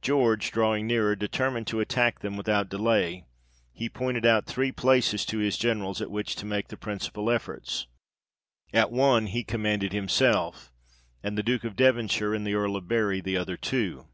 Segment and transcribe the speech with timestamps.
[0.00, 3.26] George, drawing nearer, determined to attack them without delay;
[3.74, 7.86] he pointed out three places to his Generals, at which to make the principal efforts.
[8.72, 10.72] At one he commanded himself,
[11.22, 14.06] and the Duke of Devonshire, and the Earl of Bury the other two.